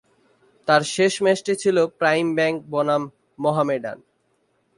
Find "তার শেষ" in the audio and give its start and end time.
0.67-1.13